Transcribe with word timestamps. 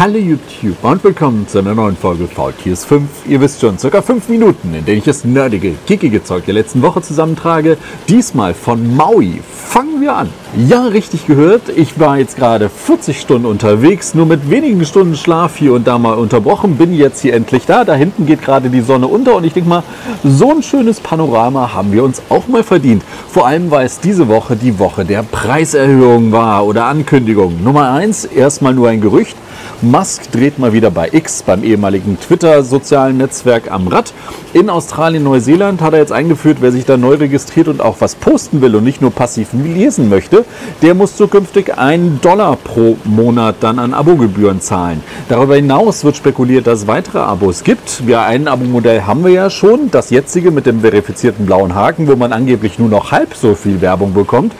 Hallo 0.00 0.16
YouTube 0.16 0.82
und 0.82 1.04
willkommen 1.04 1.46
zu 1.46 1.58
einer 1.58 1.74
neuen 1.74 1.94
Folge 1.94 2.26
VTS 2.26 2.86
5. 2.86 3.06
Ihr 3.28 3.38
wisst 3.42 3.60
schon, 3.60 3.76
circa 3.78 4.00
5 4.00 4.30
Minuten, 4.30 4.72
in 4.72 4.86
denen 4.86 4.96
ich 4.96 5.04
das 5.04 5.26
nerdige, 5.26 5.74
kickige 5.86 6.24
Zeug 6.24 6.46
der 6.46 6.54
letzten 6.54 6.80
Woche 6.80 7.02
zusammentrage. 7.02 7.76
Diesmal 8.08 8.54
von 8.54 8.96
Maui. 8.96 9.42
Fangen 9.52 10.00
wir 10.00 10.16
an. 10.16 10.30
Ja, 10.56 10.86
richtig 10.86 11.26
gehört. 11.26 11.68
Ich 11.76 12.00
war 12.00 12.16
jetzt 12.16 12.36
gerade 12.36 12.70
40 12.70 13.20
Stunden 13.20 13.44
unterwegs, 13.44 14.14
nur 14.14 14.24
mit 14.24 14.48
wenigen 14.48 14.86
Stunden 14.86 15.16
Schlaf 15.16 15.56
hier 15.56 15.74
und 15.74 15.86
da 15.86 15.98
mal 15.98 16.14
unterbrochen. 16.14 16.78
Bin 16.78 16.94
jetzt 16.94 17.20
hier 17.20 17.34
endlich 17.34 17.66
da. 17.66 17.84
Da 17.84 17.92
hinten 17.94 18.24
geht 18.24 18.40
gerade 18.40 18.70
die 18.70 18.80
Sonne 18.80 19.06
unter 19.06 19.36
und 19.36 19.44
ich 19.44 19.52
denke 19.52 19.68
mal, 19.68 19.82
so 20.24 20.50
ein 20.50 20.62
schönes 20.62 20.98
Panorama 20.98 21.74
haben 21.74 21.92
wir 21.92 22.04
uns 22.04 22.22
auch 22.30 22.48
mal 22.48 22.64
verdient. 22.64 23.02
Vor 23.28 23.46
allem, 23.46 23.70
weil 23.70 23.84
es 23.84 24.00
diese 24.00 24.28
Woche 24.28 24.56
die 24.56 24.78
Woche 24.78 25.04
der 25.04 25.22
Preiserhöhung 25.24 26.32
war 26.32 26.64
oder 26.64 26.86
Ankündigung. 26.86 27.62
Nummer 27.62 27.92
1, 27.92 28.24
erstmal 28.24 28.72
nur 28.72 28.88
ein 28.88 29.02
Gerücht. 29.02 29.36
Musk 29.82 30.30
dreht 30.30 30.58
mal 30.58 30.74
wieder 30.74 30.90
bei 30.90 31.08
X, 31.10 31.42
beim 31.42 31.64
ehemaligen 31.64 32.20
Twitter-sozialen 32.20 33.16
Netzwerk 33.16 33.70
am 33.70 33.88
Rad. 33.88 34.12
In 34.52 34.68
Australien, 34.68 35.22
Neuseeland 35.22 35.80
hat 35.80 35.94
er 35.94 36.00
jetzt 36.00 36.12
eingeführt, 36.12 36.58
wer 36.60 36.70
sich 36.70 36.84
da 36.84 36.98
neu 36.98 37.14
registriert 37.14 37.66
und 37.66 37.80
auch 37.80 37.96
was 38.00 38.14
posten 38.14 38.60
will 38.60 38.76
und 38.76 38.84
nicht 38.84 39.00
nur 39.00 39.10
passiv 39.10 39.54
lesen 39.54 40.10
möchte, 40.10 40.44
der 40.82 40.94
muss 40.94 41.16
zukünftig 41.16 41.78
einen 41.78 42.20
Dollar 42.20 42.56
pro 42.56 42.98
Monat 43.04 43.56
dann 43.60 43.78
an 43.78 43.94
Abogebühren 43.94 44.60
zahlen. 44.60 45.02
Darüber 45.30 45.56
hinaus 45.56 46.04
wird 46.04 46.16
spekuliert, 46.16 46.66
dass 46.66 46.80
es 46.80 46.86
weitere 46.86 47.20
Abos 47.20 47.64
gibt. 47.64 48.02
Ja, 48.06 48.26
ein 48.26 48.48
Abo-Modell 48.48 49.06
haben 49.06 49.24
wir 49.24 49.32
ja 49.32 49.48
schon, 49.48 49.90
das 49.90 50.10
jetzige 50.10 50.50
mit 50.50 50.66
dem 50.66 50.80
verifizierten 50.80 51.46
blauen 51.46 51.74
Haken, 51.74 52.06
wo 52.06 52.16
man 52.16 52.34
angeblich 52.34 52.78
nur 52.78 52.90
noch 52.90 53.12
halb 53.12 53.34
so 53.34 53.54
viel 53.54 53.80
Werbung 53.80 54.12
bekommt 54.12 54.52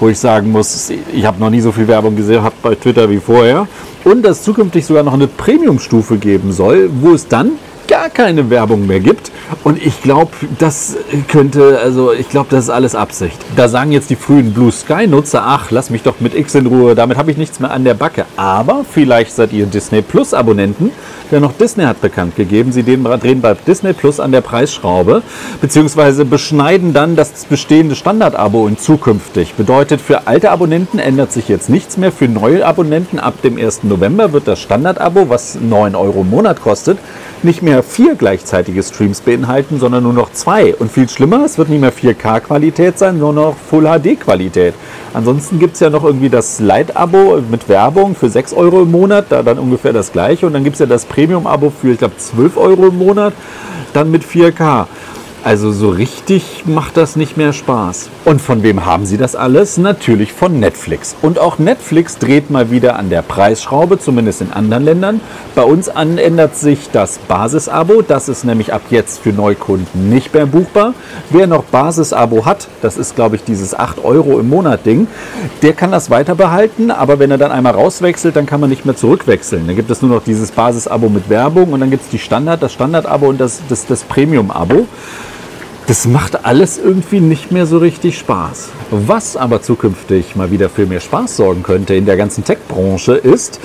wo 0.00 0.08
ich 0.08 0.18
sagen 0.18 0.52
muss, 0.52 0.90
ich 0.90 1.24
habe 1.24 1.40
noch 1.40 1.50
nie 1.50 1.60
so 1.60 1.72
viel 1.72 1.88
Werbung 1.88 2.16
gesehen 2.16 2.42
bei 2.62 2.74
Twitter 2.74 3.08
wie 3.08 3.18
vorher. 3.18 3.66
Und 4.04 4.22
dass 4.22 4.42
zukünftig 4.42 4.84
sogar 4.86 5.02
noch 5.02 5.14
eine 5.14 5.26
Premium-Stufe 5.26 6.16
geben 6.16 6.52
soll, 6.52 6.90
wo 7.00 7.12
es 7.12 7.26
dann 7.26 7.52
gar 7.86 8.10
keine 8.10 8.50
Werbung 8.50 8.86
mehr 8.86 9.00
gibt. 9.00 9.30
Und 9.62 9.84
ich 9.84 10.02
glaube, 10.02 10.32
das 10.58 10.96
könnte, 11.28 11.78
also 11.82 12.12
ich 12.12 12.28
glaube, 12.28 12.48
das 12.50 12.64
ist 12.64 12.70
alles 12.70 12.94
Absicht. 12.94 13.38
Da 13.54 13.68
sagen 13.68 13.92
jetzt 13.92 14.10
die 14.10 14.16
frühen 14.16 14.52
Blue 14.52 14.72
Sky-Nutzer, 14.72 15.42
ach, 15.44 15.70
lass 15.70 15.90
mich 15.90 16.02
doch 16.02 16.20
mit 16.20 16.34
X 16.34 16.54
in 16.54 16.66
Ruhe, 16.66 16.94
damit 16.94 17.16
habe 17.16 17.30
ich 17.30 17.36
nichts 17.36 17.60
mehr 17.60 17.70
an 17.70 17.84
der 17.84 17.94
Backe. 17.94 18.24
Aber 18.36 18.84
vielleicht 18.90 19.34
seid 19.34 19.52
ihr 19.52 19.66
Disney 19.66 20.02
Plus 20.02 20.34
Abonnenten, 20.34 20.90
denn 21.30 21.42
noch 21.42 21.52
Disney 21.52 21.84
hat 21.84 22.00
bekannt 22.00 22.36
gegeben, 22.36 22.72
sie 22.72 22.82
drehen 22.84 23.40
bei 23.40 23.54
Disney 23.54 23.92
Plus 23.92 24.20
an 24.20 24.32
der 24.32 24.40
Preisschraube, 24.40 25.22
beziehungsweise 25.60 26.24
beschneiden 26.24 26.92
dann 26.92 27.16
das 27.16 27.44
bestehende 27.46 27.96
Standard-Abo 27.96 28.66
in 28.68 28.78
zukünftig. 28.78 29.54
Bedeutet, 29.54 30.00
für 30.00 30.26
alte 30.26 30.50
Abonnenten 30.50 30.98
ändert 30.98 31.32
sich 31.32 31.48
jetzt 31.48 31.68
nichts 31.68 31.96
mehr. 31.96 32.12
Für 32.12 32.28
neue 32.28 32.64
Abonnenten 32.64 33.18
ab 33.18 33.42
dem 33.42 33.58
1. 33.58 33.84
November 33.84 34.32
wird 34.32 34.46
das 34.48 34.60
Standard-Abo, 34.60 35.28
was 35.28 35.56
9 35.60 35.94
Euro 35.94 36.22
im 36.22 36.30
Monat 36.30 36.60
kostet, 36.60 36.98
nicht 37.42 37.62
mehr 37.62 37.75
vier 37.82 38.14
gleichzeitige 38.14 38.82
Streams 38.82 39.20
beinhalten, 39.20 39.78
sondern 39.78 40.02
nur 40.02 40.12
noch 40.12 40.32
zwei. 40.32 40.74
Und 40.74 40.90
viel 40.90 41.08
schlimmer, 41.08 41.44
es 41.44 41.58
wird 41.58 41.68
nicht 41.68 41.80
mehr 41.80 41.92
4K-Qualität 41.92 42.98
sein, 42.98 43.18
sondern 43.18 43.46
noch 43.46 43.56
Full-HD-Qualität. 43.70 44.74
Ansonsten 45.14 45.58
gibt 45.58 45.74
es 45.74 45.80
ja 45.80 45.90
noch 45.90 46.04
irgendwie 46.04 46.28
das 46.28 46.60
Lite-Abo 46.60 47.42
mit 47.50 47.68
Werbung 47.68 48.14
für 48.14 48.28
6 48.28 48.52
Euro 48.52 48.82
im 48.82 48.90
Monat, 48.90 49.26
da 49.30 49.42
dann 49.42 49.58
ungefähr 49.58 49.92
das 49.92 50.12
gleiche. 50.12 50.46
Und 50.46 50.52
dann 50.52 50.64
gibt 50.64 50.74
es 50.74 50.80
ja 50.80 50.86
das 50.86 51.06
Premium-Abo 51.06 51.70
für, 51.70 51.92
ich 51.92 51.98
glaube, 51.98 52.16
12 52.16 52.56
Euro 52.56 52.88
im 52.88 52.98
Monat, 52.98 53.32
dann 53.92 54.10
mit 54.10 54.24
4K. 54.24 54.86
Also 55.44 55.70
so 55.70 55.90
richtig 55.90 56.64
macht 56.66 56.96
das 56.96 57.14
nicht 57.14 57.36
mehr 57.36 57.52
Spaß. 57.52 58.10
Und 58.24 58.40
von 58.40 58.64
wem 58.64 58.84
haben 58.84 59.06
Sie 59.06 59.16
das 59.16 59.36
alles? 59.36 59.78
Natürlich 59.78 60.32
von 60.32 60.58
Netflix. 60.58 61.14
Und 61.22 61.38
auch 61.38 61.58
Netflix 61.58 62.18
dreht 62.18 62.50
mal 62.50 62.72
wieder 62.72 62.96
an 62.98 63.10
der 63.10 63.22
Preisschraube, 63.22 64.00
zumindest 64.00 64.40
in 64.40 64.52
anderen 64.52 64.84
Ländern. 64.84 65.20
Bei 65.54 65.62
uns 65.62 65.86
ändert 65.86 66.56
sich 66.56 66.90
das 66.90 67.18
Basisabo. 67.18 68.02
Das 68.02 68.28
ist 68.28 68.44
nämlich 68.44 68.72
ab 68.72 68.82
jetzt 68.90 69.20
für 69.20 69.32
Neukunden 69.32 70.10
nicht 70.10 70.34
mehr 70.34 70.46
buchbar. 70.46 70.94
Wer 71.30 71.46
noch 71.46 71.62
Basisabo 71.64 72.44
hat, 72.44 72.66
das 72.82 72.96
ist 72.96 73.14
glaube 73.14 73.36
ich 73.36 73.44
dieses 73.44 73.72
8 73.72 74.04
Euro 74.04 74.40
im 74.40 74.48
Monat 74.48 74.84
Ding, 74.84 75.06
der 75.62 75.74
kann 75.74 75.92
das 75.92 76.10
weiter 76.10 76.34
behalten. 76.34 76.90
Aber 76.90 77.20
wenn 77.20 77.30
er 77.30 77.38
dann 77.38 77.52
einmal 77.52 77.74
rauswechselt, 77.74 78.34
dann 78.34 78.46
kann 78.46 78.60
man 78.60 78.70
nicht 78.70 78.84
mehr 78.84 78.96
zurückwechseln. 78.96 79.68
Dann 79.68 79.76
gibt 79.76 79.90
es 79.90 80.02
nur 80.02 80.10
noch 80.10 80.24
dieses 80.24 80.50
Basisabo 80.50 81.08
mit 81.08 81.28
Werbung 81.28 81.72
und 81.72 81.78
dann 81.80 81.90
gibt 81.90 82.02
es 82.02 82.08
die 82.08 82.18
Standard, 82.18 82.62
das 82.62 82.72
Standardabo 82.72 83.28
und 83.28 83.40
das, 83.40 83.60
das, 83.68 83.86
das 83.86 84.02
Premium-Abo. 84.02 84.86
Das 85.88 86.04
macht 86.04 86.44
alles 86.44 86.78
irgendwie 86.78 87.20
nicht 87.20 87.52
mehr 87.52 87.64
so 87.64 87.78
richtig 87.78 88.18
Spaß. 88.18 88.70
Was 88.90 89.36
aber 89.36 89.62
zukünftig 89.62 90.34
mal 90.34 90.50
wieder 90.50 90.68
für 90.68 90.84
mehr 90.84 90.98
Spaß 90.98 91.36
sorgen 91.36 91.62
könnte 91.62 91.94
in 91.94 92.06
der 92.06 92.16
ganzen 92.16 92.42
Tech-Branche 92.42 93.12
ist, 93.12 93.60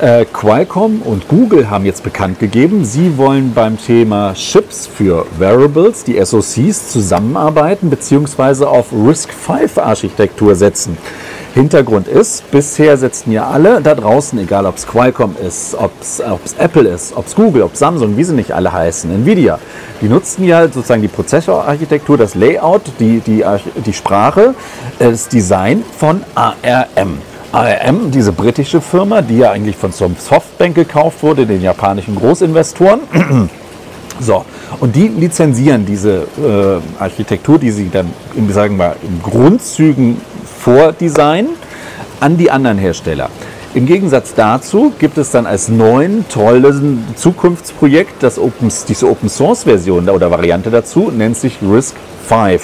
äh, 0.00 0.24
Qualcomm 0.24 1.02
und 1.02 1.28
Google 1.28 1.68
haben 1.68 1.84
jetzt 1.84 2.02
bekannt 2.02 2.38
gegeben, 2.38 2.86
sie 2.86 3.18
wollen 3.18 3.52
beim 3.52 3.78
Thema 3.78 4.32
Chips 4.32 4.86
für 4.86 5.26
Wearables, 5.38 6.02
die 6.02 6.18
SoCs, 6.18 6.92
zusammenarbeiten 6.92 7.90
bzw. 7.90 8.64
auf 8.64 8.86
RISC-V-Architektur 8.92 10.54
setzen. 10.54 10.96
Hintergrund 11.56 12.06
ist, 12.06 12.50
bisher 12.50 12.98
setzen 12.98 13.32
ja 13.32 13.48
alle 13.48 13.80
da 13.80 13.94
draußen, 13.94 14.38
egal 14.38 14.66
ob 14.66 14.76
es 14.76 14.86
Qualcomm 14.86 15.36
ist, 15.40 15.74
ob 15.74 15.90
es 16.02 16.20
Apple 16.58 16.86
ist, 16.86 17.16
ob 17.16 17.26
es 17.26 17.34
Google, 17.34 17.62
ob 17.62 17.74
Samsung, 17.74 18.14
wie 18.18 18.24
sie 18.24 18.34
nicht 18.34 18.52
alle 18.52 18.70
heißen, 18.70 19.10
Nvidia, 19.10 19.58
die 20.02 20.08
nutzen 20.10 20.44
ja 20.44 20.64
sozusagen 20.68 21.00
die 21.00 21.08
Prozessorarchitektur, 21.08 22.18
das 22.18 22.34
Layout, 22.34 22.82
die, 23.00 23.20
die, 23.20 23.42
die 23.86 23.92
Sprache, 23.94 24.54
das 24.98 25.28
Design 25.28 25.82
von 25.96 26.20
ARM. 26.34 27.16
ARM, 27.52 28.10
diese 28.10 28.32
britische 28.32 28.82
Firma, 28.82 29.22
die 29.22 29.38
ja 29.38 29.52
eigentlich 29.52 29.76
von 29.76 29.92
Softbank 29.92 30.74
gekauft 30.74 31.22
wurde, 31.22 31.46
den 31.46 31.62
japanischen 31.62 32.16
Großinvestoren. 32.16 33.00
So, 34.18 34.46
und 34.80 34.96
die 34.96 35.08
lizenzieren 35.08 35.84
diese 35.84 36.26
äh, 36.38 37.02
Architektur, 37.02 37.58
die 37.58 37.70
sie 37.70 37.90
dann 37.90 38.10
im, 38.34 38.50
sagen 38.50 38.78
wir, 38.78 38.96
in 39.02 39.20
Grundzügen 39.22 40.16
vordesignen, 40.66 41.50
an 42.18 42.36
die 42.36 42.50
anderen 42.50 42.76
Hersteller. 42.76 43.30
Im 43.74 43.86
Gegensatz 43.86 44.34
dazu 44.34 44.92
gibt 44.98 45.16
es 45.16 45.30
dann 45.30 45.46
als 45.46 45.68
neuen 45.68 46.28
tollen 46.28 47.06
Zukunftsprojekt 47.14 48.20
das 48.20 48.36
Open, 48.36 48.72
diese 48.88 49.08
Open 49.08 49.28
Source 49.28 49.62
Version 49.62 50.08
oder 50.08 50.28
Variante 50.28 50.70
dazu, 50.70 51.12
nennt 51.16 51.36
sich 51.36 51.58
RISC 51.62 51.94
V 52.26 52.58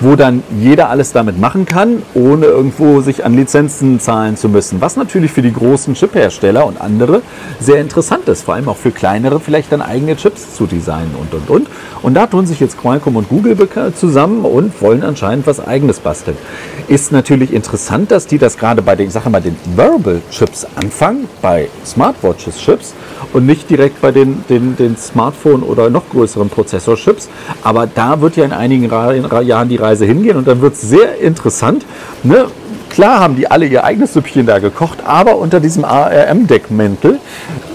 wo 0.00 0.16
dann 0.16 0.42
jeder 0.60 0.90
alles 0.90 1.12
damit 1.12 1.38
machen 1.38 1.66
kann, 1.66 2.02
ohne 2.14 2.46
irgendwo 2.46 3.00
sich 3.00 3.24
an 3.24 3.34
Lizenzen 3.34 4.00
zahlen 4.00 4.36
zu 4.36 4.48
müssen. 4.48 4.80
Was 4.80 4.96
natürlich 4.96 5.32
für 5.32 5.42
die 5.42 5.52
großen 5.52 5.94
Chip-Hersteller 5.94 6.66
und 6.66 6.80
andere 6.80 7.22
sehr 7.60 7.80
interessant 7.80 8.28
ist, 8.28 8.42
vor 8.42 8.54
allem 8.54 8.68
auch 8.68 8.76
für 8.76 8.90
kleinere 8.90 9.40
vielleicht 9.40 9.72
dann 9.72 9.82
eigene 9.82 10.16
Chips 10.16 10.54
zu 10.54 10.66
designen 10.66 11.14
und 11.18 11.32
und 11.32 11.50
und. 11.50 11.68
Und 12.02 12.14
da 12.14 12.26
tun 12.26 12.46
sich 12.46 12.60
jetzt 12.60 12.78
Qualcomm 12.78 13.16
und 13.16 13.28
Google 13.28 13.56
zusammen 13.94 14.44
und 14.44 14.80
wollen 14.82 15.02
anscheinend 15.02 15.46
was 15.46 15.66
eigenes 15.66 16.00
basteln. 16.00 16.36
Ist 16.88 17.10
natürlich 17.10 17.52
interessant, 17.52 18.10
dass 18.10 18.26
die 18.26 18.38
das 18.38 18.58
gerade 18.58 18.82
bei 18.82 18.96
den, 18.96 19.08
ich 19.08 19.12
sage 19.12 19.30
mal, 19.30 19.40
den 19.40 19.56
Wearable-Chips 19.74 20.66
anfangen, 20.76 21.28
bei 21.40 21.68
Smartwatches-Chips 21.84 22.94
und 23.32 23.46
nicht 23.46 23.68
direkt 23.70 24.00
bei 24.00 24.12
den, 24.12 24.44
den, 24.48 24.76
den 24.76 24.96
Smartphone- 24.96 25.62
oder 25.62 25.90
noch 25.90 26.08
größeren 26.10 26.48
Prozessorchips. 26.48 27.28
Aber 27.62 27.86
da 27.86 28.20
wird 28.20 28.36
ja 28.36 28.44
in 28.44 28.52
einigen 28.52 28.90
Jahren 29.42 29.68
die 29.68 29.76
Reise 29.86 30.04
hingehen 30.04 30.36
und 30.36 30.46
dann 30.48 30.60
wird 30.60 30.74
es 30.74 30.82
sehr 30.82 31.18
interessant. 31.18 31.86
Ne? 32.22 32.46
Klar 32.90 33.20
haben 33.20 33.36
die 33.36 33.50
alle 33.50 33.66
ihr 33.66 33.84
eigenes 33.84 34.14
Süppchen 34.14 34.46
da 34.46 34.58
gekocht, 34.58 34.98
aber 35.04 35.36
unter 35.36 35.60
diesem 35.60 35.84
ARM-Deckmäntel, 35.84 37.18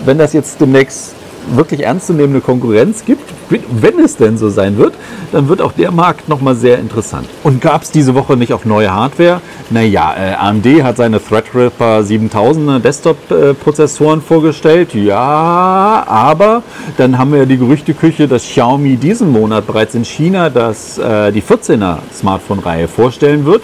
wenn 0.06 0.18
das 0.18 0.34
jetzt 0.34 0.60
demnächst 0.60 1.14
wirklich 1.56 1.84
ernstzunehmende 1.84 2.42
Konkurrenz 2.42 3.06
gibt, 3.06 3.31
wenn 3.52 4.00
es 4.00 4.18
denn 4.18 4.38
so 4.38 4.50
sein 4.50 4.78
wird, 4.78 4.94
dann 5.32 5.48
wird 5.48 5.62
auch 5.62 5.72
der 5.72 5.92
Markt 5.92 6.30
nochmal 6.30 6.56
sehr 6.56 6.80
interessant. 6.80 7.28
Und 7.44 7.62
gab 7.62 7.84
es 7.84 7.92
diese 7.92 8.16
Woche 8.16 8.38
nicht 8.38 8.54
auch 8.54 8.66
neue 8.66 8.94
Hardware? 8.94 9.42
Naja, 9.70 10.14
äh, 10.18 10.34
AMD 10.34 10.84
hat 10.84 10.98
seine 10.98 11.24
Threadripper 11.24 12.02
7000er 12.02 12.80
Desktop-Prozessoren 12.80 14.22
vorgestellt. 14.22 14.94
Ja, 14.94 16.04
aber 16.08 16.64
dann 16.98 17.18
haben 17.18 17.32
wir 17.32 17.40
ja 17.40 17.46
die 17.46 17.58
Gerüchteküche, 17.58 18.28
dass 18.28 18.44
Xiaomi 18.44 18.98
diesen 18.98 19.32
Monat 19.32 19.68
bereits 19.68 19.96
in 19.96 20.06
China 20.06 20.50
das, 20.50 20.98
äh, 20.98 21.32
die 21.32 21.42
14er 21.42 21.98
Smartphone-Reihe 22.14 22.88
vorstellen 22.88 23.46
wird 23.46 23.62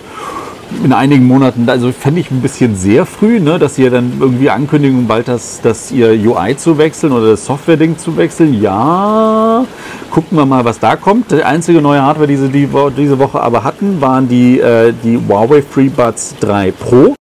in 0.84 0.94
einigen 0.94 1.26
Monaten, 1.26 1.68
also 1.70 1.92
fände 1.92 2.20
ich 2.20 2.32
ein 2.32 2.42
bisschen 2.42 2.76
sehr 2.76 3.06
früh, 3.06 3.40
ne, 3.40 3.60
dass 3.60 3.78
ihr 3.78 3.90
dann 3.90 4.14
irgendwie 4.20 4.50
ankündigen, 4.50 5.08
bald 5.08 5.28
das, 5.28 5.62
das 5.62 5.92
ihr 5.92 6.10
UI 6.10 6.58
zu 6.58 6.78
wechseln 6.78 7.14
oder 7.14 7.32
das 7.32 7.46
Software-Ding 7.46 7.98
zu 7.98 8.18
wechseln. 8.18 8.62
Ja, 8.62 9.66
gucken 10.12 10.38
wir 10.38 10.46
mal, 10.46 10.66
was 10.66 10.80
da 10.80 10.96
kommt. 10.96 11.32
Die 11.32 11.44
einzige 11.44 11.82
neue 11.82 12.02
Hardware, 12.02 12.28
die 12.28 12.38
sie 12.38 12.50
die, 12.50 12.68
diese 12.98 13.20
Woche 13.20 13.40
aber 13.40 13.64
hatten, 13.64 14.02
waren 14.02 14.28
die, 14.28 14.60
äh, 14.60 14.94
die 15.04 15.18
Huawei 15.18 15.62
FreeBuds 15.62 16.36
3 16.40 16.72
Pro. 16.72 17.16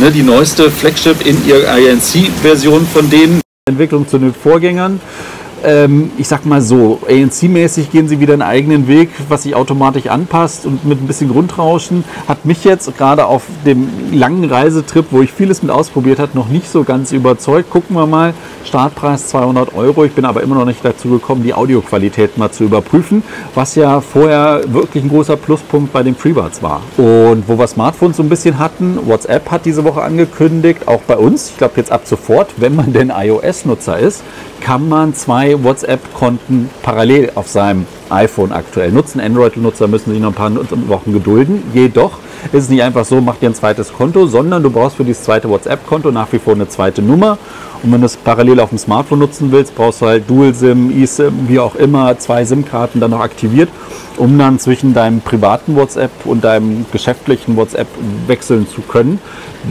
Ne, 0.00 0.10
die 0.12 0.22
neueste 0.22 0.70
Flagship 0.70 1.26
in 1.26 1.46
ihrer 1.46 1.76
INC-Version 1.78 2.86
von 2.86 3.10
denen. 3.10 3.40
Entwicklung 3.68 4.08
zu 4.08 4.18
den 4.18 4.32
Vorgängern. 4.32 5.00
Ähm, 5.64 6.10
ich 6.18 6.28
sag 6.28 6.46
mal 6.46 6.60
so, 6.60 7.00
ANC-mäßig 7.08 7.90
gehen 7.90 8.08
sie 8.08 8.20
wieder 8.20 8.32
einen 8.32 8.42
eigenen 8.42 8.86
Weg, 8.86 9.10
was 9.28 9.42
sich 9.42 9.54
automatisch 9.54 10.06
anpasst 10.06 10.66
und 10.66 10.84
mit 10.84 11.00
ein 11.02 11.06
bisschen 11.06 11.30
Grundrauschen 11.30 12.04
hat 12.28 12.44
mich 12.44 12.64
jetzt 12.64 12.96
gerade 12.96 13.26
auf 13.26 13.44
dem 13.66 13.88
langen 14.12 14.44
Reisetrip, 14.44 15.06
wo 15.10 15.22
ich 15.22 15.32
vieles 15.32 15.62
mit 15.62 15.70
ausprobiert 15.70 16.18
habe, 16.18 16.32
noch 16.34 16.48
nicht 16.48 16.70
so 16.70 16.84
ganz 16.84 17.12
überzeugt. 17.12 17.70
Gucken 17.70 17.96
wir 17.96 18.06
mal, 18.06 18.34
Startpreis 18.64 19.28
200 19.28 19.74
Euro. 19.74 20.04
Ich 20.04 20.12
bin 20.12 20.24
aber 20.24 20.42
immer 20.42 20.54
noch 20.54 20.64
nicht 20.64 20.84
dazu 20.84 21.08
gekommen, 21.08 21.42
die 21.42 21.54
Audioqualität 21.54 22.38
mal 22.38 22.50
zu 22.50 22.64
überprüfen, 22.64 23.22
was 23.54 23.74
ja 23.74 24.00
vorher 24.00 24.62
wirklich 24.66 25.04
ein 25.04 25.08
großer 25.08 25.36
Pluspunkt 25.36 25.92
bei 25.92 26.02
den 26.02 26.14
FreeBuds 26.14 26.62
war. 26.62 26.82
Und 26.96 27.48
wo 27.48 27.58
wir 27.58 27.66
Smartphones 27.66 28.16
so 28.16 28.22
ein 28.22 28.28
bisschen 28.28 28.58
hatten, 28.58 28.98
WhatsApp 29.06 29.50
hat 29.50 29.64
diese 29.64 29.84
Woche 29.84 30.02
angekündigt, 30.02 30.86
auch 30.86 31.00
bei 31.02 31.16
uns, 31.16 31.50
ich 31.50 31.58
glaube 31.58 31.74
jetzt 31.76 31.90
ab 31.90 32.02
sofort, 32.04 32.48
wenn 32.58 32.76
man 32.76 32.92
denn 32.92 33.10
iOS-Nutzer 33.10 33.98
ist, 33.98 34.22
kann 34.60 34.88
man 34.88 35.14
zwei 35.14 35.47
WhatsApp-Konten 35.56 36.70
parallel 36.82 37.32
auf 37.34 37.48
seinem 37.48 37.86
iPhone 38.10 38.52
aktuell 38.52 38.92
nutzen. 38.92 39.20
Android-Nutzer 39.20 39.88
müssen 39.88 40.10
sich 40.10 40.20
noch 40.20 40.30
ein 40.30 40.34
paar 40.34 40.52
Wochen 40.88 41.12
gedulden. 41.12 41.62
Jedoch 41.72 42.18
ist 42.52 42.64
es 42.64 42.68
nicht 42.68 42.82
einfach 42.82 43.04
so, 43.04 43.20
mach 43.20 43.36
dir 43.36 43.50
ein 43.50 43.54
zweites 43.54 43.92
Konto, 43.92 44.26
sondern 44.26 44.62
du 44.62 44.70
brauchst 44.70 44.96
für 44.96 45.04
dieses 45.04 45.24
zweite 45.24 45.48
WhatsApp-Konto 45.48 46.10
nach 46.10 46.32
wie 46.32 46.38
vor 46.38 46.54
eine 46.54 46.68
zweite 46.68 47.02
Nummer. 47.02 47.38
Und 47.82 47.92
wenn 47.92 48.00
du 48.00 48.06
es 48.06 48.16
parallel 48.16 48.58
auf 48.60 48.70
dem 48.70 48.78
Smartphone 48.78 49.20
nutzen 49.20 49.52
willst, 49.52 49.74
brauchst 49.74 50.02
du 50.02 50.06
halt 50.06 50.28
Dual-SIM, 50.28 50.90
eSIM, 50.90 51.48
wie 51.48 51.60
auch 51.60 51.76
immer, 51.76 52.18
zwei 52.18 52.44
SIM-Karten 52.44 52.98
dann 52.98 53.12
noch 53.12 53.20
aktiviert, 53.20 53.68
um 54.16 54.36
dann 54.36 54.58
zwischen 54.58 54.94
deinem 54.94 55.20
privaten 55.20 55.76
WhatsApp 55.76 56.10
und 56.24 56.42
deinem 56.42 56.86
geschäftlichen 56.90 57.56
WhatsApp 57.56 57.86
wechseln 58.26 58.66
zu 58.66 58.80
können, 58.80 59.20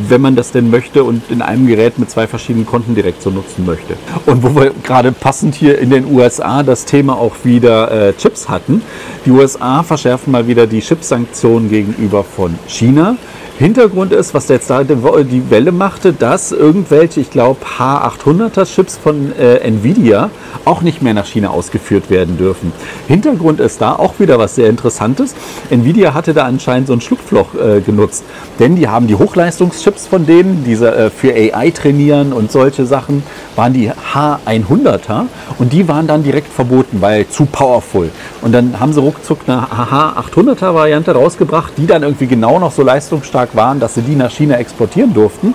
wenn 0.08 0.22
man 0.22 0.36
das 0.38 0.52
denn 0.52 0.70
möchte 0.70 1.04
und 1.04 1.30
in 1.30 1.42
einem 1.42 1.68
Gerät 1.68 2.00
mit 2.00 2.10
zwei 2.10 2.28
verschiedenen 2.28 2.66
Konten 2.66 2.96
direkt 2.96 3.22
so 3.22 3.30
nutzen 3.30 3.66
möchte. 3.66 3.96
Und 4.26 4.42
wo 4.42 4.56
wir 4.56 4.72
gerade 4.84 5.12
passend 5.12 5.56
hier 5.56 5.78
in 5.80 5.90
den 5.90 6.10
USA 6.10 6.64
das 6.64 6.86
Thema 6.86 7.18
auch 7.18 7.36
wieder 7.44 7.92
äh, 7.92 8.14
Chips 8.14 8.48
hatten, 8.48 8.82
die 9.28 9.32
USA 9.32 9.84
verschärfen 9.84 10.32
mal 10.32 10.48
wieder 10.48 10.68
die 10.68 10.80
Chipsanktionen 10.80 11.70
gegenüber 11.70 12.24
von 12.24 12.58
China. 12.66 13.18
Hintergrund 13.60 14.14
ist, 14.14 14.36
was 14.36 14.48
jetzt 14.50 14.70
da 14.70 14.84
die 14.84 15.50
Welle 15.50 15.72
machte, 15.72 16.14
dass 16.14 16.52
irgendwelche, 16.52 17.22
ich 17.22 17.32
glaube, 17.32 17.60
H800er 17.80 18.66
Chips 18.72 18.98
von 18.98 19.34
äh, 19.36 19.56
Nvidia 19.58 20.30
auch 20.64 20.82
nicht 20.82 21.02
mehr 21.02 21.16
nach 21.16 21.26
China 21.26 21.50
ausgeführt 21.50 22.12
werden 22.12 22.38
dürfen. 22.38 22.72
Hintergrund 23.08 23.60
ist 23.60 23.82
da 23.82 23.94
auch 23.94 24.20
wieder 24.20 24.38
was 24.38 24.54
sehr 24.54 24.70
Interessantes. 24.70 25.34
Nvidia 25.72 26.14
hatte 26.14 26.36
da 26.36 26.46
anscheinend 26.46 26.88
so 26.88 26.94
ein 26.94 27.02
Schlupfloch 27.02 27.56
äh, 27.56 27.82
genutzt, 27.82 28.24
denn 28.60 28.76
die 28.76 28.88
haben 28.88 29.08
die 29.08 29.16
Hochleistungschips 29.16 30.06
von 30.06 30.28
denen, 30.28 30.64
diese 30.64 30.94
äh, 30.94 31.10
für 31.10 31.34
AI 31.34 31.72
trainieren 31.72 32.34
und 32.34 32.52
solche 32.52 32.86
Sachen, 32.86 33.24
waren 33.56 33.74
die 33.74 33.90
H100er 33.90 35.24
und 35.58 35.74
die 35.74 35.88
waren 35.88 36.06
dann 36.06 36.22
direkt 36.22 36.54
verboten, 36.54 37.02
weil 37.02 37.28
zu 37.28 37.46
powerful. 37.46 38.12
Und 38.44 38.52
dann 38.52 38.80
haben 38.80 38.94
sie 38.94 39.02
ruckzuck 39.18 39.40
eine 39.48 39.68
H800er 39.68 40.74
Variante 40.74 41.12
rausgebracht, 41.12 41.74
die 41.78 41.88
dann 41.88 42.04
irgendwie 42.04 42.28
genau 42.28 42.60
noch 42.60 42.72
so 42.72 42.84
leistungsstark 42.84 43.56
waren, 43.56 43.80
dass 43.80 43.96
sie 43.96 44.02
die 44.02 44.16
nach 44.16 44.32
China 44.32 44.56
exportieren 44.56 45.14
durften. 45.14 45.54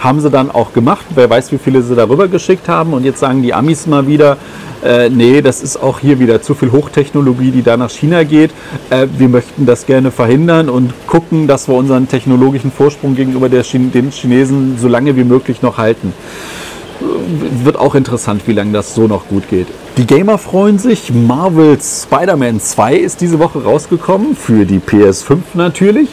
Haben 0.00 0.20
sie 0.20 0.30
dann 0.30 0.50
auch 0.50 0.72
gemacht. 0.72 1.06
Wer 1.14 1.28
weiß, 1.28 1.50
wie 1.50 1.58
viele 1.58 1.82
sie 1.82 1.96
darüber 1.96 2.28
geschickt 2.28 2.68
haben. 2.68 2.92
Und 2.92 3.04
jetzt 3.04 3.18
sagen 3.18 3.42
die 3.42 3.52
Amis 3.52 3.86
mal 3.86 4.06
wieder, 4.06 4.36
äh, 4.84 5.10
nee, 5.10 5.42
das 5.42 5.60
ist 5.60 5.76
auch 5.76 5.98
hier 5.98 6.20
wieder 6.20 6.40
zu 6.40 6.54
viel 6.54 6.70
Hochtechnologie, 6.70 7.50
die 7.50 7.62
da 7.62 7.76
nach 7.76 7.90
China 7.90 8.22
geht. 8.22 8.52
Äh, 8.90 9.08
wir 9.16 9.28
möchten 9.28 9.66
das 9.66 9.86
gerne 9.86 10.12
verhindern 10.12 10.68
und 10.68 10.92
gucken, 11.08 11.48
dass 11.48 11.66
wir 11.66 11.74
unseren 11.74 12.06
technologischen 12.06 12.70
Vorsprung 12.70 13.16
gegenüber 13.16 13.48
Chine 13.62 13.88
den 13.88 14.12
Chinesen 14.12 14.78
so 14.78 14.86
lange 14.86 15.16
wie 15.16 15.24
möglich 15.24 15.62
noch 15.62 15.78
halten. 15.78 16.12
Wird 17.64 17.76
auch 17.76 17.96
interessant, 17.96 18.42
wie 18.46 18.52
lange 18.52 18.72
das 18.72 18.94
so 18.94 19.08
noch 19.08 19.26
gut 19.26 19.48
geht. 19.48 19.66
Die 19.98 20.06
Gamer 20.06 20.38
freuen 20.38 20.78
sich. 20.78 21.12
Marvel's 21.12 22.04
Spider-Man 22.04 22.60
2 22.60 22.94
ist 22.94 23.20
diese 23.20 23.40
Woche 23.40 23.64
rausgekommen, 23.64 24.36
für 24.36 24.64
die 24.64 24.78
PS5 24.78 25.38
natürlich. 25.54 26.08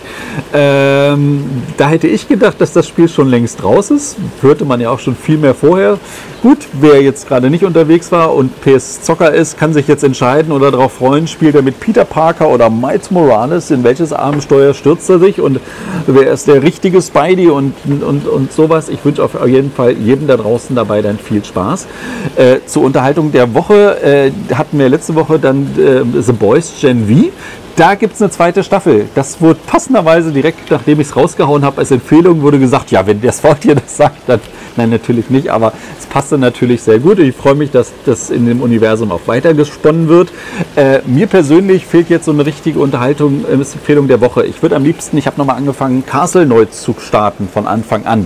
Ähm, 0.55 1.43
da 1.77 1.89
hätte 1.89 2.07
ich 2.07 2.27
gedacht, 2.27 2.59
dass 2.59 2.73
das 2.73 2.87
Spiel 2.87 3.07
schon 3.07 3.29
längst 3.29 3.63
raus 3.63 3.91
ist. 3.91 4.17
Hörte 4.41 4.65
man 4.65 4.81
ja 4.81 4.89
auch 4.89 4.97
schon 4.97 5.15
viel 5.15 5.37
mehr 5.37 5.53
vorher. 5.53 5.99
Gut, 6.41 6.67
wer 6.73 7.01
jetzt 7.01 7.27
gerade 7.27 7.51
nicht 7.51 7.63
unterwegs 7.63 8.11
war 8.11 8.33
und 8.33 8.59
PS-Zocker 8.61 9.31
ist, 9.33 9.57
kann 9.57 9.73
sich 9.73 9.87
jetzt 9.87 10.03
entscheiden 10.03 10.51
oder 10.51 10.71
darauf 10.71 10.93
freuen, 10.93 11.27
spielt 11.27 11.55
er 11.55 11.61
mit 11.61 11.79
Peter 11.79 12.05
Parker 12.05 12.49
oder 12.49 12.69
Miles 12.69 13.09
Morales, 13.09 13.71
in 13.71 13.83
welches 13.83 14.13
Abenteuer 14.13 14.73
stürzt 14.73 15.09
er 15.09 15.19
sich 15.19 15.41
und 15.41 15.59
wer 16.05 16.31
ist 16.31 16.47
der 16.47 16.61
richtige 16.61 17.01
Spidey 17.01 17.49
und, 17.49 17.73
und, 17.85 18.27
und 18.27 18.51
sowas. 18.51 18.89
Ich 18.89 19.03
wünsche 19.03 19.23
auf 19.23 19.33
jeden 19.47 19.71
Fall 19.71 19.93
jedem 19.93 20.27
da 20.27 20.37
draußen 20.37 20.75
dabei 20.75 21.01
dann 21.01 21.17
viel 21.17 21.43
Spaß. 21.43 21.87
Äh, 22.35 22.57
zur 22.65 22.83
Unterhaltung 22.83 23.31
der 23.31 23.53
Woche 23.55 23.74
Woche 23.75 24.01
äh, 24.01 24.31
hatten 24.53 24.79
wir 24.79 24.89
letzte 24.89 25.15
Woche 25.15 25.37
dann 25.39 25.67
äh, 25.77 26.21
The 26.21 26.31
Boys 26.31 26.73
Gen 26.79 27.07
V. 27.07 27.31
Da 27.75 27.95
gibt 27.95 28.15
es 28.15 28.21
eine 28.21 28.31
zweite 28.31 28.63
Staffel. 28.63 29.09
Das 29.15 29.41
wurde 29.41 29.59
passenderweise 29.67 30.31
direkt, 30.31 30.71
nachdem 30.71 31.01
ich 31.01 31.09
es 31.09 31.15
rausgehauen 31.15 31.65
habe, 31.65 31.79
als 31.79 31.91
Empfehlung 31.91 32.41
wurde 32.41 32.57
gesagt, 32.57 32.89
ja, 32.89 33.05
wenn 33.05 33.21
das 33.21 33.43
Wort 33.43 33.65
dir 33.65 33.75
das 33.75 33.97
sagt, 33.97 34.21
dann 34.27 34.39
nein, 34.77 34.89
natürlich 34.89 35.29
nicht, 35.29 35.49
aber 35.49 35.73
es 35.99 36.05
passte 36.05 36.37
natürlich 36.37 36.81
sehr 36.81 36.99
gut. 36.99 37.19
Ich 37.19 37.35
freue 37.35 37.55
mich, 37.55 37.71
dass 37.71 37.91
das 38.05 38.29
in 38.29 38.45
dem 38.45 38.61
Universum 38.61 39.11
auch 39.11 39.21
weitergesponnen 39.25 40.07
wird. 40.07 40.31
Äh, 40.77 40.99
mir 41.05 41.27
persönlich 41.27 41.85
fehlt 41.85 42.09
jetzt 42.09 42.25
so 42.25 42.31
eine 42.31 42.45
richtige 42.45 42.79
Unterhaltung, 42.79 43.43
äh, 43.43 43.51
Empfehlung 43.51 44.07
der 44.07 44.21
Woche. 44.21 44.45
Ich 44.45 44.61
würde 44.61 44.77
am 44.77 44.85
liebsten, 44.85 45.17
ich 45.17 45.27
habe 45.27 45.37
nochmal 45.37 45.57
angefangen, 45.57 46.05
Castle 46.05 46.45
neu 46.45 46.65
zu 46.65 46.95
starten 46.97 47.49
von 47.53 47.67
Anfang 47.67 48.05
an. 48.05 48.25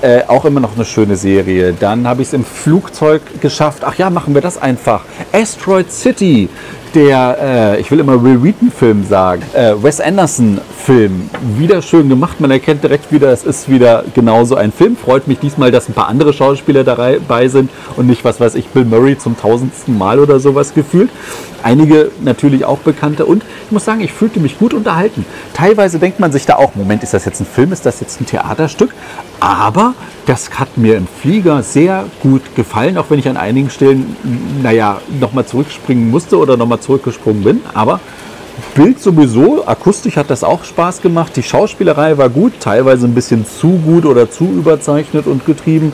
Äh, 0.00 0.22
auch 0.26 0.44
immer 0.44 0.58
noch 0.58 0.74
eine 0.74 0.84
schöne 0.84 1.14
Serie. 1.14 1.72
Dann 1.78 2.08
habe 2.08 2.22
ich 2.22 2.28
es 2.28 2.34
im 2.34 2.44
Flugzeug 2.44 3.22
geschafft. 3.40 3.84
Ach 3.84 3.94
ja, 3.94 4.10
machen 4.10 4.34
wir 4.34 4.40
das 4.40 4.60
einfach. 4.60 5.04
Asteroid 5.32 5.92
City 5.92 6.48
der, 6.94 7.38
äh, 7.40 7.80
ich 7.80 7.90
will 7.90 8.00
immer 8.00 8.22
Will 8.22 8.42
Wheaton-Film 8.42 9.04
sagen, 9.04 9.42
äh, 9.54 9.74
Wes 9.82 10.00
Anderson-Film. 10.78 11.30
Wieder 11.58 11.82
schön 11.82 12.08
gemacht. 12.08 12.40
Man 12.40 12.50
erkennt 12.50 12.82
direkt 12.82 13.12
wieder, 13.12 13.30
es 13.32 13.44
ist 13.44 13.68
wieder 13.68 14.04
genauso 14.14 14.54
ein 14.56 14.72
Film. 14.72 14.96
Freut 14.96 15.28
mich 15.28 15.38
diesmal, 15.38 15.70
dass 15.70 15.88
ein 15.88 15.94
paar 15.94 16.08
andere 16.08 16.32
Schauspieler 16.32 16.84
dabei 16.84 17.48
sind 17.48 17.70
und 17.96 18.06
nicht, 18.06 18.24
was 18.24 18.40
weiß 18.40 18.54
ich, 18.54 18.68
Bill 18.68 18.84
Murray 18.84 19.18
zum 19.18 19.36
tausendsten 19.36 19.96
Mal 19.96 20.18
oder 20.18 20.40
sowas 20.40 20.74
gefühlt. 20.74 21.10
Einige 21.62 22.10
natürlich 22.22 22.64
auch 22.64 22.78
bekannte 22.78 23.26
und 23.26 23.42
ich 23.66 23.72
muss 23.72 23.84
sagen, 23.84 24.00
ich 24.00 24.12
fühlte 24.12 24.40
mich 24.40 24.58
gut 24.58 24.72
unterhalten. 24.72 25.26
Teilweise 25.54 25.98
denkt 25.98 26.20
man 26.20 26.32
sich 26.32 26.46
da 26.46 26.56
auch, 26.56 26.74
Moment, 26.74 27.02
ist 27.02 27.14
das 27.14 27.24
jetzt 27.24 27.40
ein 27.40 27.46
Film, 27.46 27.72
ist 27.72 27.84
das 27.84 28.00
jetzt 28.00 28.20
ein 28.20 28.26
Theaterstück? 28.26 28.94
Aber 29.40 29.94
das 30.26 30.50
hat 30.58 30.78
mir 30.78 30.96
im 30.96 31.06
Flieger 31.06 31.62
sehr 31.62 32.04
gut 32.22 32.54
gefallen, 32.54 32.96
auch 32.96 33.06
wenn 33.08 33.18
ich 33.18 33.28
an 33.28 33.36
einigen 33.36 33.70
Stellen, 33.70 34.16
naja, 34.62 35.00
nochmal 35.20 35.46
zurückspringen 35.46 36.10
musste 36.10 36.38
oder 36.38 36.56
nochmal 36.56 36.80
zurückgesprungen 36.80 37.42
bin. 37.42 37.60
Aber 37.74 38.00
Bild 38.74 39.00
sowieso, 39.00 39.66
akustisch 39.66 40.16
hat 40.16 40.30
das 40.30 40.42
auch 40.44 40.64
Spaß 40.64 41.02
gemacht. 41.02 41.36
Die 41.36 41.42
Schauspielerei 41.42 42.18
war 42.18 42.28
gut, 42.28 42.54
teilweise 42.60 43.06
ein 43.06 43.14
bisschen 43.14 43.46
zu 43.46 43.68
gut 43.84 44.04
oder 44.04 44.30
zu 44.30 44.44
überzeichnet 44.44 45.26
und 45.26 45.46
getrieben 45.46 45.92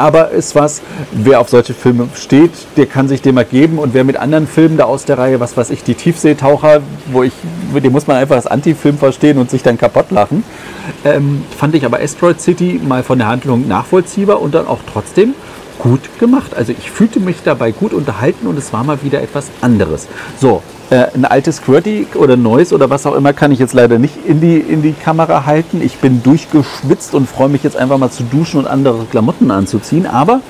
aber 0.00 0.30
ist 0.30 0.54
was, 0.54 0.80
wer 1.12 1.40
auf 1.40 1.50
solche 1.50 1.74
Filme 1.74 2.08
steht, 2.14 2.52
der 2.76 2.86
kann 2.86 3.06
sich 3.06 3.20
dem 3.20 3.36
ergeben 3.36 3.78
und 3.78 3.92
wer 3.92 4.04
mit 4.04 4.16
anderen 4.16 4.46
Filmen 4.46 4.76
da 4.76 4.84
aus 4.84 5.04
der 5.04 5.18
Reihe, 5.18 5.40
was 5.40 5.56
weiß 5.56 5.70
ich, 5.70 5.82
die 5.82 5.94
Tiefseetaucher, 5.94 6.80
wo 7.12 7.22
ich, 7.22 7.32
dem 7.74 7.92
muss 7.92 8.06
man 8.06 8.16
einfach 8.16 8.36
das 8.36 8.46
Anti-Film 8.46 8.96
verstehen 8.96 9.36
und 9.36 9.50
sich 9.50 9.62
dann 9.62 9.76
kaputt 9.76 10.10
lachen. 10.10 10.42
Ähm, 11.04 11.44
fand 11.56 11.74
ich 11.74 11.84
aber 11.84 12.00
Asteroid 12.00 12.40
City 12.40 12.80
mal 12.82 13.02
von 13.02 13.18
der 13.18 13.28
Handlung 13.28 13.68
nachvollziehbar 13.68 14.40
und 14.40 14.54
dann 14.54 14.66
auch 14.66 14.80
trotzdem 14.90 15.34
gut 15.78 16.00
gemacht. 16.18 16.54
Also 16.54 16.72
ich 16.72 16.90
fühlte 16.90 17.20
mich 17.20 17.36
dabei 17.44 17.70
gut 17.70 17.92
unterhalten 17.92 18.46
und 18.46 18.58
es 18.58 18.72
war 18.72 18.84
mal 18.84 19.02
wieder 19.02 19.20
etwas 19.22 19.50
anderes. 19.60 20.08
So, 20.40 20.62
äh, 20.90 21.06
ein 21.14 21.24
altes 21.24 21.62
QWERTY 21.62 22.08
oder 22.16 22.36
neues 22.36 22.72
oder 22.72 22.90
was 22.90 23.06
auch 23.06 23.14
immer 23.14 23.32
kann 23.32 23.52
ich 23.52 23.60
jetzt 23.60 23.74
leider 23.74 23.98
nicht 23.98 24.14
in 24.26 24.40
die, 24.40 24.58
in 24.58 24.82
die 24.82 24.92
Kamera 24.92 25.46
halten. 25.46 25.80
Ich 25.82 25.98
bin 25.98 26.22
durchgeschwitzt 26.22 27.14
und 27.14 27.28
freue 27.28 27.48
mich 27.48 27.62
jetzt 27.62 27.76
einfach 27.76 27.96
mal 27.96 28.10
zu 28.10 28.24
duschen 28.24 28.58
und 28.58 28.66
andere 28.66 29.04
Klamotten 29.04 29.50
anzuziehen. 29.52 30.06
Aber 30.06 30.40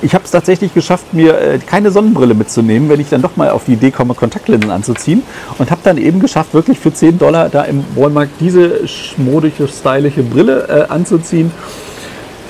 ich 0.00 0.14
habe 0.14 0.24
es 0.24 0.30
tatsächlich 0.30 0.74
geschafft, 0.74 1.12
mir 1.12 1.36
äh, 1.38 1.58
keine 1.58 1.90
Sonnenbrille 1.90 2.34
mitzunehmen, 2.34 2.88
wenn 2.88 3.00
ich 3.00 3.08
dann 3.08 3.20
doch 3.20 3.36
mal 3.36 3.50
auf 3.50 3.64
die 3.64 3.72
Idee 3.72 3.90
komme, 3.90 4.14
Kontaktlinsen 4.14 4.70
anzuziehen. 4.70 5.24
Und 5.58 5.72
habe 5.72 5.80
dann 5.82 5.98
eben 5.98 6.20
geschafft, 6.20 6.54
wirklich 6.54 6.78
für 6.78 6.92
10 6.92 7.18
Dollar 7.18 7.48
da 7.48 7.64
im 7.64 7.84
Walmart 7.96 8.28
diese 8.38 8.82
modische, 9.16 9.66
stylische 9.66 10.22
Brille 10.22 10.68
äh, 10.68 10.92
anzuziehen. 10.92 11.50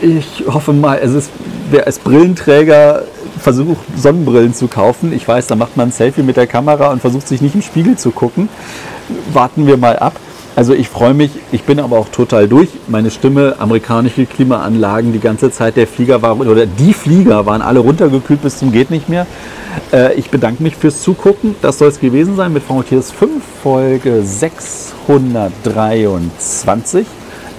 Ich 0.03 0.45
hoffe 0.47 0.73
mal, 0.73 0.99
es 1.03 1.15
ist, 1.15 1.31
wer 1.71 1.87
als 1.87 1.99
Brillenträger 1.99 3.05
versucht, 3.41 3.85
Sonnenbrillen 3.97 4.55
zu 4.55 4.69
kaufen. 4.69 5.13
Ich 5.13 5.27
weiß, 5.27 5.47
da 5.47 5.57
macht 5.57 5.77
man 5.77 5.89
ein 5.89 5.93
Selfie 5.93 6.23
mit 6.23 6.37
der 6.37 6.47
Kamera 6.47 6.93
und 6.93 7.01
versucht 7.01 7.29
sich 7.29 7.41
nicht 7.41 7.55
im 7.55 7.63
Spiegel 7.63 7.97
zu 7.97 8.11
gucken. 8.11 8.49
Warten 9.33 9.67
wir 9.67 9.77
mal 9.77 9.99
ab. 9.99 10.15
Also 10.57 10.75
ich 10.75 10.89
freue 10.89 11.15
mich, 11.15 11.31
ich 11.53 11.63
bin 11.63 11.81
aber 11.81 11.97
auch 11.97 12.09
total 12.09 12.49
durch. 12.49 12.69
Meine 12.89 13.11
Stimme, 13.11 13.55
amerikanische 13.59 14.27
Klimaanlagen, 14.27 15.13
die 15.13 15.21
ganze 15.21 15.51
Zeit 15.51 15.77
der 15.77 15.87
Flieger 15.87 16.23
war, 16.23 16.39
oder 16.39 16.67
die 16.67 16.93
Flieger 16.93 17.47
waren 17.47 17.63
alle 17.63 17.79
runtergekühlt 17.79 18.43
bis 18.43 18.59
zum 18.59 18.73
geht 18.73 18.91
nicht 18.91 19.09
mehr. 19.09 19.27
Äh, 19.93 20.15
ich 20.15 20.31
bedanke 20.31 20.63
mich 20.63 20.77
fürs 20.77 21.03
Zugucken. 21.03 21.55
Das 21.63 21.79
soll 21.79 21.89
es 21.89 22.01
gewesen 22.01 22.37
sein 22.37 22.53
mit 22.53 22.63
VMTS 22.63 23.11
5, 23.13 23.43
Folge 23.63 24.23
623. 24.23 27.07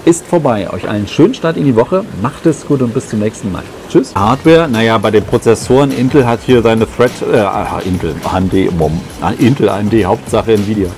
ist 0.05 0.25
vorbei. 0.25 0.69
Euch 0.71 0.87
einen 0.87 1.07
schönen 1.07 1.33
Start 1.33 1.57
in 1.57 1.65
die 1.65 1.75
Woche. 1.75 2.03
Macht 2.21 2.45
es 2.45 2.65
gut 2.65 2.81
und 2.81 2.93
bis 2.93 3.09
zum 3.09 3.19
nächsten 3.19 3.51
Mal. 3.51 3.63
Tschüss. 3.89 4.13
Hardware, 4.15 4.67
naja, 4.67 4.97
bei 4.97 5.11
den 5.11 5.23
Prozessoren, 5.23 5.91
Intel 5.91 6.25
hat 6.25 6.39
hier 6.45 6.61
seine 6.61 6.87
Thread, 6.87 7.11
äh, 7.21 7.87
Intel, 7.87 8.15
AMD, 8.23 8.71
Mom, 8.77 8.99
Intel, 9.39 9.69
AMD, 9.69 10.05
Hauptsache 10.05 10.53
Nvidia. 10.53 10.89